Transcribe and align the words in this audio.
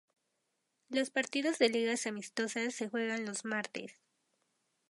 Los 0.89 1.11
partidos 1.11 1.59
de 1.59 1.69
ligas 1.69 2.07
amistosas 2.07 2.73
se 2.73 2.89
juegan 2.89 3.23
los 3.23 3.45
martes. 3.45 4.01